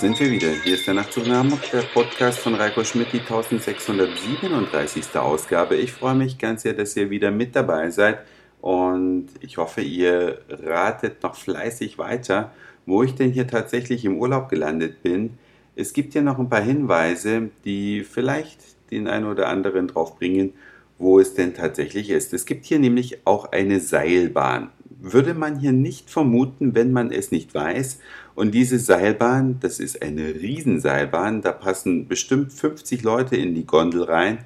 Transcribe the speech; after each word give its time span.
sind 0.00 0.18
wir 0.18 0.30
wieder. 0.30 0.50
Hier 0.64 0.74
ist 0.74 0.86
der 0.86 0.94
Nachtzug 0.94 1.26
nach 1.26 1.44
der 1.70 1.82
Podcast 1.82 2.38
von 2.40 2.54
Reiko 2.54 2.82
Schmidt, 2.82 3.12
die 3.12 3.20
1637. 3.20 5.16
Ausgabe. 5.16 5.76
Ich 5.76 5.92
freue 5.92 6.14
mich 6.14 6.38
ganz 6.38 6.62
sehr, 6.62 6.72
dass 6.72 6.96
ihr 6.96 7.10
wieder 7.10 7.30
mit 7.30 7.54
dabei 7.54 7.90
seid 7.90 8.18
und 8.60 9.28
ich 9.40 9.58
hoffe, 9.58 9.80
ihr 9.80 10.40
ratet 10.48 11.22
noch 11.22 11.36
fleißig 11.36 11.98
weiter, 11.98 12.52
wo 12.86 13.02
ich 13.02 13.14
denn 13.14 13.30
hier 13.30 13.46
tatsächlich 13.46 14.04
im 14.04 14.18
Urlaub 14.18 14.48
gelandet 14.48 15.02
bin. 15.02 15.38
Es 15.76 15.92
gibt 15.92 16.14
ja 16.14 16.22
noch 16.22 16.38
ein 16.38 16.48
paar 16.48 16.62
Hinweise, 16.62 17.50
die 17.64 18.02
vielleicht 18.02 18.90
den 18.90 19.06
einen 19.06 19.26
oder 19.26 19.48
anderen 19.48 19.86
drauf 19.86 20.16
bringen, 20.16 20.54
wo 20.98 21.20
es 21.20 21.34
denn 21.34 21.54
tatsächlich 21.54 22.10
ist. 22.10 22.32
Es 22.32 22.44
gibt 22.44 22.64
hier 22.64 22.80
nämlich 22.80 23.20
auch 23.24 23.52
eine 23.52 23.78
Seilbahn. 23.78 24.70
Würde 25.00 25.34
man 25.34 25.60
hier 25.60 25.72
nicht 25.72 26.10
vermuten, 26.10 26.74
wenn 26.74 26.92
man 26.92 27.12
es 27.12 27.30
nicht 27.30 27.54
weiß. 27.54 28.00
Und 28.34 28.52
diese 28.52 28.78
Seilbahn, 28.78 29.58
das 29.60 29.78
ist 29.78 30.02
eine 30.02 30.34
Riesenseilbahn, 30.34 31.40
da 31.40 31.52
passen 31.52 32.08
bestimmt 32.08 32.52
50 32.52 33.02
Leute 33.02 33.36
in 33.36 33.54
die 33.54 33.64
Gondel 33.64 34.02
rein. 34.02 34.38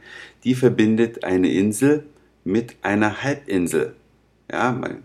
Die 0.45 0.55
verbindet 0.55 1.25
eine 1.25 1.51
Insel 1.51 2.05
mit 2.45 2.77
einer 2.83 3.23
Halbinsel. 3.23 3.95
Ja, 4.51 4.73
man 4.73 5.03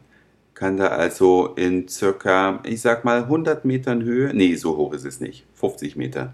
kann 0.54 0.76
da 0.76 0.88
also 0.88 1.54
in 1.56 1.88
circa, 1.88 2.62
ich 2.64 2.82
sag 2.82 3.06
mal, 3.06 3.24
100 3.24 3.64
Metern 3.64 4.04
Höhe, 4.04 4.34
nee, 4.34 4.56
so 4.56 4.76
hoch 4.76 4.92
ist 4.94 5.06
es 5.06 5.22
nicht, 5.22 5.46
50 5.54 5.96
Meter. 5.96 6.34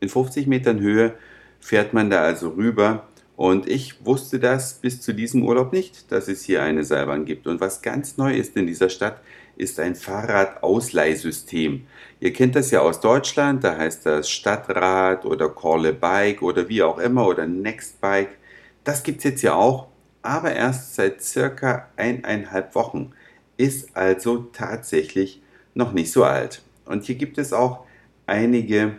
In 0.00 0.08
50 0.08 0.46
Metern 0.46 0.80
Höhe 0.80 1.14
fährt 1.58 1.92
man 1.92 2.08
da 2.08 2.22
also 2.22 2.50
rüber 2.50 3.08
und 3.36 3.68
ich 3.68 4.04
wusste 4.04 4.38
das 4.38 4.74
bis 4.74 5.00
zu 5.00 5.12
diesem 5.12 5.44
Urlaub 5.44 5.72
nicht, 5.72 6.10
dass 6.12 6.28
es 6.28 6.44
hier 6.44 6.62
eine 6.62 6.84
Seilbahn 6.84 7.24
gibt. 7.24 7.46
Und 7.46 7.60
was 7.60 7.82
ganz 7.82 8.16
neu 8.16 8.34
ist 8.34 8.56
in 8.56 8.66
dieser 8.66 8.88
Stadt, 8.88 9.20
ist 9.56 9.80
ein 9.80 9.96
Fahrradausleihsystem. 9.96 11.86
Ihr 12.20 12.32
kennt 12.32 12.54
das 12.54 12.70
ja 12.70 12.80
aus 12.80 13.00
Deutschland, 13.00 13.64
da 13.64 13.76
heißt 13.76 14.06
das 14.06 14.30
Stadtrad 14.30 15.24
oder 15.24 15.48
Call 15.48 15.86
a 15.86 15.92
Bike 15.92 16.42
oder 16.42 16.68
wie 16.68 16.82
auch 16.82 16.98
immer 16.98 17.26
oder 17.26 17.46
Nextbike. 17.46 18.36
Das 18.84 19.02
gibt 19.02 19.18
es 19.18 19.24
jetzt 19.24 19.42
ja 19.42 19.54
auch, 19.54 19.88
aber 20.22 20.52
erst 20.52 20.94
seit 20.94 21.22
circa 21.22 21.88
eineinhalb 21.96 22.74
Wochen. 22.74 23.12
Ist 23.56 23.96
also 23.96 24.48
tatsächlich 24.52 25.42
noch 25.74 25.92
nicht 25.92 26.12
so 26.12 26.24
alt. 26.24 26.62
Und 26.84 27.04
hier 27.04 27.14
gibt 27.14 27.38
es 27.38 27.52
auch 27.52 27.84
einige, 28.26 28.96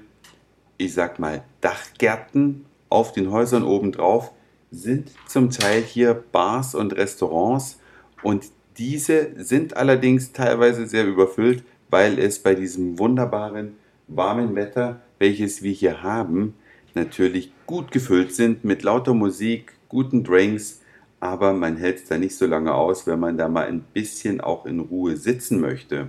ich 0.77 0.93
sag 0.93 1.19
mal, 1.19 1.43
Dachgärten 1.61 2.65
auf 2.95 3.11
den 3.11 3.29
Häusern 3.29 3.63
obendrauf 3.63 4.31
sind 4.71 5.11
zum 5.27 5.49
Teil 5.49 5.81
hier 5.81 6.13
Bars 6.13 6.75
und 6.75 6.95
Restaurants 6.95 7.77
und 8.23 8.45
diese 8.77 9.31
sind 9.35 9.75
allerdings 9.75 10.31
teilweise 10.31 10.87
sehr 10.87 11.05
überfüllt, 11.05 11.65
weil 11.89 12.17
es 12.17 12.39
bei 12.39 12.55
diesem 12.55 12.97
wunderbaren 12.97 13.75
warmen 14.07 14.55
Wetter, 14.55 15.01
welches 15.19 15.61
wir 15.61 15.73
hier 15.73 16.03
haben, 16.03 16.53
natürlich 16.93 17.51
gut 17.65 17.91
gefüllt 17.91 18.33
sind 18.33 18.63
mit 18.63 18.81
lauter 18.81 19.13
Musik, 19.13 19.73
guten 19.89 20.23
Drinks, 20.23 20.79
aber 21.19 21.51
man 21.51 21.75
hält 21.75 21.97
es 21.97 22.05
da 22.05 22.17
nicht 22.17 22.37
so 22.37 22.45
lange 22.45 22.73
aus, 22.73 23.07
wenn 23.07 23.19
man 23.19 23.37
da 23.37 23.49
mal 23.49 23.67
ein 23.67 23.81
bisschen 23.81 24.39
auch 24.39 24.65
in 24.65 24.79
Ruhe 24.79 25.17
sitzen 25.17 25.59
möchte 25.59 26.07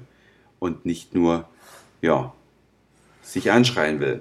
und 0.61 0.87
nicht 0.87 1.17
nur, 1.17 1.49
ja, 2.01 2.33
sich 3.23 3.51
anschreien 3.51 3.99
will. 3.99 4.21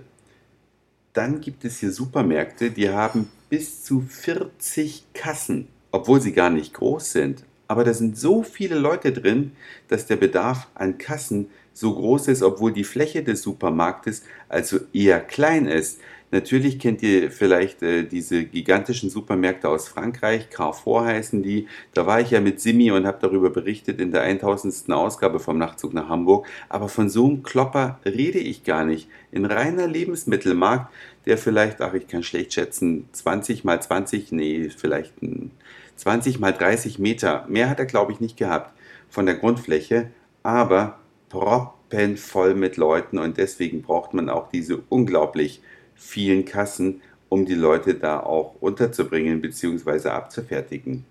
Dann 1.16 1.39
gibt 1.39 1.63
es 1.63 1.80
hier 1.80 1.94
Supermärkte, 1.94 2.71
die 2.71 2.89
haben 2.89 3.30
bis 3.49 3.83
zu 3.83 4.02
40 4.02 5.05
Kassen, 5.13 5.69
obwohl 5.91 6.19
sie 6.19 6.33
gar 6.33 6.49
nicht 6.49 6.73
groß 6.73 7.13
sind. 7.13 7.45
Aber 7.67 7.83
da 7.83 7.94
sind 7.94 8.17
so 8.17 8.44
viele 8.44 8.75
Leute 8.75 9.11
drin, 9.11 9.52
dass 9.88 10.05
der 10.05 10.17
Bedarf 10.17 10.67
an 10.75 10.97
Kassen 10.97 11.49
so 11.73 11.94
groß 11.94 12.30
ist, 12.30 12.42
obwohl 12.42 12.71
die 12.71 12.83
Fläche 12.83 13.23
des 13.23 13.42
Supermarktes 13.42 14.23
also 14.48 14.80
eher 14.93 15.20
klein 15.20 15.67
ist. 15.67 15.99
Natürlich 16.31 16.80
kennt 16.80 17.03
ihr 17.03 17.31
vielleicht 17.31 17.83
äh, 17.83 18.03
diese 18.03 18.45
gigantischen 18.45 19.09
Supermärkte 19.09 19.70
aus 19.70 19.87
Frankreich, 19.87 20.49
Carrefour 20.49 21.05
heißen 21.05 21.43
die. 21.43 21.67
Da 21.93 22.08
war 22.08 22.20
ich 22.20 22.31
ja 22.31 22.42
mit 22.42 22.59
Simi 22.59 22.92
und 22.92 23.05
habe 23.05 23.20
darüber 23.21 23.52
berichtet 23.52 24.02
in 24.02 24.11
der 24.11 24.23
1000. 24.23 24.92
Ausgabe 24.92 25.39
vom 25.39 25.58
Nachtzug 25.58 25.93
nach 25.93 26.09
Hamburg. 26.09 26.47
Aber 26.67 26.89
von 26.89 27.09
so 27.09 27.26
einem 27.26 27.43
Klopper 27.43 27.99
rede 28.05 28.39
ich 28.39 28.64
gar 28.64 28.86
nicht. 28.86 29.08
In 29.32 29.45
reiner 29.45 29.87
Lebensmittelmarkt, 29.87 30.92
der 31.26 31.37
vielleicht, 31.37 31.82
ach 31.82 31.93
ich 31.93 32.08
kann 32.08 32.23
schlecht 32.23 32.53
schätzen, 32.53 33.08
20 33.11 33.64
mal 33.64 33.82
20, 33.82 34.32
nee, 34.32 34.70
vielleicht 34.76 35.14
20 35.95 36.39
mal 36.39 36.52
30 36.52 37.00
Meter. 37.00 37.45
Mehr 37.48 37.70
hat 37.70 37.80
er 37.80 37.86
glaube 37.86 38.11
ich 38.11 38.20
nicht 38.20 38.38
gehabt 38.38 38.72
von 39.10 39.26
der 39.26 39.36
Grundfläche, 39.36 40.11
aber 40.44 41.00
proppenvoll 41.30 42.56
mit 42.56 42.78
Leuten 42.78 43.17
und 43.17 43.38
deswegen 43.38 43.82
braucht 43.82 44.14
man 44.14 44.30
auch 44.30 44.50
diese 44.50 44.83
unglaublich 44.89 45.61
vielen 45.95 46.45
Kassen, 46.45 47.02
um 47.30 47.45
die 47.45 47.56
Leute 47.56 47.95
da 47.95 48.20
auch 48.20 48.56
unterzubringen 48.61 49.42
bzw. 49.42 50.10
abzufertigen. 50.10 51.06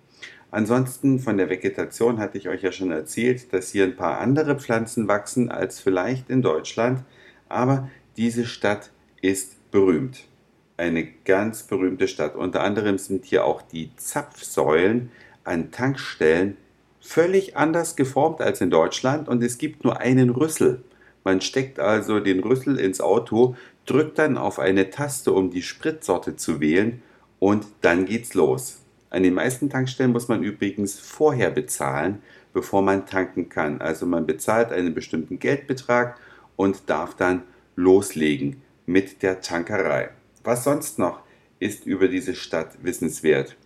Ansonsten 0.50 1.18
von 1.18 1.36
der 1.36 1.50
Vegetation 1.50 2.18
hatte 2.18 2.38
ich 2.38 2.48
euch 2.48 2.62
ja 2.62 2.70
schon 2.70 2.92
erzählt, 2.92 3.52
dass 3.52 3.72
hier 3.72 3.84
ein 3.84 3.96
paar 3.96 4.20
andere 4.20 4.58
Pflanzen 4.60 5.08
wachsen 5.08 5.50
als 5.50 5.80
vielleicht 5.80 6.30
in 6.30 6.42
Deutschland, 6.42 7.02
aber 7.48 7.90
diese 8.16 8.46
Stadt 8.46 8.90
ist 9.20 9.70
berühmt. 9.72 10.28
Eine 10.76 11.06
ganz 11.24 11.62
berühmte 11.62 12.08
Stadt. 12.08 12.34
Unter 12.34 12.62
anderem 12.62 12.98
sind 12.98 13.24
hier 13.24 13.44
auch 13.44 13.62
die 13.62 13.94
Zapfsäulen 13.96 15.12
an 15.44 15.70
Tankstellen 15.70 16.56
völlig 17.00 17.56
anders 17.56 17.94
geformt 17.94 18.40
als 18.40 18.60
in 18.60 18.70
Deutschland 18.70 19.28
und 19.28 19.42
es 19.44 19.58
gibt 19.58 19.84
nur 19.84 20.00
einen 20.00 20.30
Rüssel. 20.30 20.82
Man 21.22 21.40
steckt 21.40 21.78
also 21.78 22.18
den 22.18 22.40
Rüssel 22.40 22.80
ins 22.80 23.00
Auto, 23.00 23.54
drückt 23.86 24.18
dann 24.18 24.36
auf 24.36 24.58
eine 24.58 24.90
Taste, 24.90 25.32
um 25.32 25.50
die 25.50 25.62
Spritsorte 25.62 26.34
zu 26.34 26.60
wählen 26.60 27.02
und 27.38 27.66
dann 27.82 28.04
geht's 28.04 28.34
los. 28.34 28.80
An 29.10 29.22
den 29.22 29.34
meisten 29.34 29.70
Tankstellen 29.70 30.10
muss 30.10 30.26
man 30.26 30.42
übrigens 30.42 30.98
vorher 30.98 31.50
bezahlen, 31.50 32.20
bevor 32.52 32.82
man 32.82 33.06
tanken 33.06 33.48
kann. 33.48 33.80
Also 33.80 34.06
man 34.06 34.26
bezahlt 34.26 34.72
einen 34.72 34.92
bestimmten 34.92 35.38
Geldbetrag 35.38 36.18
und 36.56 36.90
darf 36.90 37.14
dann 37.14 37.42
loslegen 37.76 38.62
mit 38.86 39.22
der 39.22 39.40
Tankerei. 39.40 40.10
Was 40.44 40.64
sonst 40.64 40.98
noch 40.98 41.22
ist 41.58 41.86
über 41.86 42.08
diese 42.08 42.34
Stadt 42.34 42.84
wissenswert? 42.84 43.56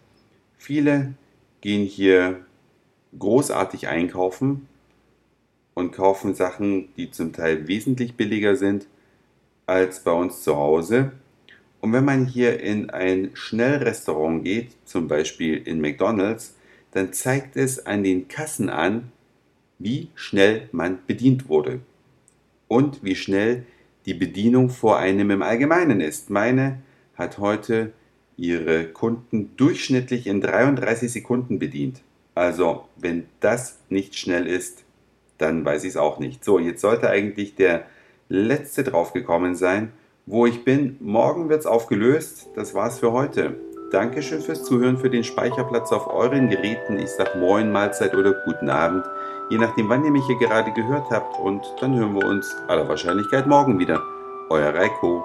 Viele 0.56 1.14
gehen 1.60 1.84
hier 1.84 2.46
großartig 3.18 3.88
einkaufen 3.88 4.68
und 5.74 5.90
kaufen 5.92 6.34
Sachen, 6.34 6.94
die 6.96 7.10
zum 7.10 7.32
Teil 7.32 7.66
wesentlich 7.66 8.14
billiger 8.14 8.54
sind 8.54 8.86
als 9.66 10.04
bei 10.04 10.12
uns 10.12 10.42
zu 10.42 10.56
Hause. 10.56 11.12
Und 11.80 11.92
wenn 11.92 12.04
man 12.04 12.26
hier 12.26 12.60
in 12.60 12.90
ein 12.90 13.30
Schnellrestaurant 13.34 14.44
geht, 14.44 14.76
zum 14.84 15.08
Beispiel 15.08 15.56
in 15.56 15.80
McDonald's, 15.80 16.54
dann 16.92 17.12
zeigt 17.12 17.56
es 17.56 17.86
an 17.86 18.02
den 18.02 18.28
Kassen 18.28 18.70
an, 18.70 19.12
wie 19.78 20.08
schnell 20.14 20.68
man 20.72 20.98
bedient 21.06 21.48
wurde 21.48 21.80
und 22.66 23.02
wie 23.04 23.14
schnell 23.14 23.64
die 24.08 24.14
Bedienung 24.14 24.70
vor 24.70 24.96
einem 24.96 25.30
im 25.30 25.42
Allgemeinen 25.42 26.00
ist. 26.00 26.30
Meine 26.30 26.78
hat 27.14 27.36
heute 27.36 27.92
ihre 28.38 28.86
Kunden 28.86 29.54
durchschnittlich 29.58 30.26
in 30.26 30.40
33 30.40 31.12
Sekunden 31.12 31.58
bedient. 31.58 32.00
Also, 32.34 32.88
wenn 32.96 33.26
das 33.40 33.76
nicht 33.90 34.16
schnell 34.16 34.46
ist, 34.46 34.84
dann 35.36 35.62
weiß 35.62 35.84
ich 35.84 35.90
es 35.90 35.96
auch 35.98 36.20
nicht. 36.20 36.42
So, 36.42 36.58
jetzt 36.58 36.80
sollte 36.80 37.10
eigentlich 37.10 37.54
der 37.54 37.84
letzte 38.30 38.82
draufgekommen 38.82 39.54
sein, 39.54 39.92
wo 40.24 40.46
ich 40.46 40.64
bin. 40.64 40.96
Morgen 41.00 41.50
wird 41.50 41.60
es 41.60 41.66
aufgelöst. 41.66 42.48
Das 42.54 42.72
war's 42.72 43.00
für 43.00 43.12
heute. 43.12 43.56
Dankeschön 43.90 44.42
fürs 44.42 44.64
Zuhören, 44.64 44.98
für 44.98 45.08
den 45.08 45.24
Speicherplatz 45.24 45.92
auf 45.92 46.12
euren 46.12 46.50
Geräten. 46.50 46.98
Ich 46.98 47.10
sag 47.10 47.34
Moin, 47.36 47.72
Mahlzeit 47.72 48.14
oder 48.14 48.32
guten 48.44 48.68
Abend, 48.68 49.06
je 49.48 49.56
nachdem, 49.56 49.88
wann 49.88 50.04
ihr 50.04 50.10
mich 50.10 50.26
hier 50.26 50.38
gerade 50.38 50.70
gehört 50.72 51.10
habt. 51.10 51.38
Und 51.38 51.62
dann 51.80 51.96
hören 51.96 52.14
wir 52.14 52.26
uns 52.26 52.54
aller 52.68 52.86
Wahrscheinlichkeit 52.86 53.46
morgen 53.46 53.78
wieder. 53.78 54.02
Euer 54.50 54.74
Reiko. 54.74 55.24